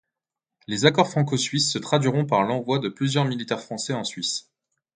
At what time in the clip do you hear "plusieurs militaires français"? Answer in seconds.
2.89-3.93